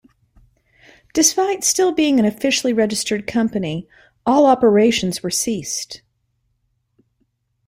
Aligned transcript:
Despite 1.13 1.63
still 1.63 1.91
being 1.91 2.17
an 2.19 2.25
officially 2.25 2.73
registered 2.73 3.27
company, 3.27 3.87
all 4.25 4.47
operations 4.47 5.21
were 5.21 5.29
ceased. 5.29 6.01